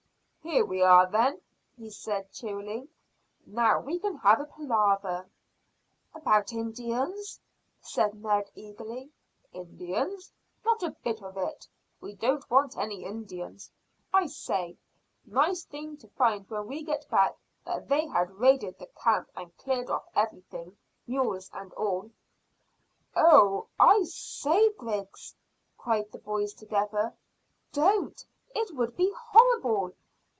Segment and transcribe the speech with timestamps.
[0.43, 1.39] "Here we are, then,"
[1.77, 2.89] he said cheerily.
[3.45, 5.29] "Now we can have a palaver."
[6.15, 7.39] "About Indians,"
[7.79, 9.11] said Ned eagerly.
[9.53, 10.33] "Indians?
[10.65, 11.67] Not a bit of it.
[12.01, 13.71] We don't want any Indians.
[14.13, 14.77] I say,
[15.25, 19.55] nice thing to find when we get back that they had raided the camp and
[19.57, 20.75] cleared off everything,
[21.07, 22.09] mules and all."
[23.15, 25.33] "Oh, I say, Griggs,"
[25.77, 27.13] cried the boys together,
[27.71, 28.25] "don't!
[28.55, 29.93] It would be horrible.